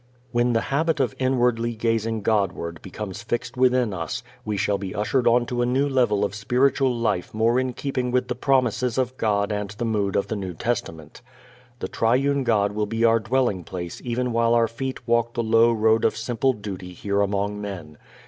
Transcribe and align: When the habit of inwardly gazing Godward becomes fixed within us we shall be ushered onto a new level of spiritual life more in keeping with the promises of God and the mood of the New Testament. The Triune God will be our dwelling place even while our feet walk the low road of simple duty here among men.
When 0.31 0.53
the 0.53 0.61
habit 0.61 0.99
of 0.99 1.13
inwardly 1.19 1.75
gazing 1.75 2.23
Godward 2.23 2.81
becomes 2.81 3.21
fixed 3.21 3.55
within 3.55 3.93
us 3.93 4.23
we 4.43 4.57
shall 4.57 4.79
be 4.79 4.95
ushered 4.95 5.27
onto 5.27 5.61
a 5.61 5.65
new 5.67 5.87
level 5.87 6.25
of 6.25 6.33
spiritual 6.33 6.91
life 6.91 7.35
more 7.35 7.59
in 7.59 7.73
keeping 7.73 8.09
with 8.09 8.27
the 8.27 8.33
promises 8.33 8.97
of 8.97 9.15
God 9.17 9.51
and 9.51 9.69
the 9.69 9.85
mood 9.85 10.15
of 10.15 10.25
the 10.25 10.35
New 10.35 10.55
Testament. 10.55 11.21
The 11.81 11.87
Triune 11.87 12.43
God 12.43 12.71
will 12.71 12.87
be 12.87 13.05
our 13.05 13.19
dwelling 13.19 13.63
place 13.63 14.01
even 14.03 14.31
while 14.31 14.55
our 14.55 14.67
feet 14.67 15.07
walk 15.07 15.35
the 15.35 15.43
low 15.43 15.71
road 15.71 16.03
of 16.03 16.17
simple 16.17 16.53
duty 16.53 16.93
here 16.93 17.21
among 17.21 17.61
men. 17.61 17.99